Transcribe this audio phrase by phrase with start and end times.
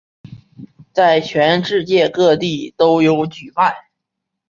[0.91, 3.71] 在全世界各地都有举办。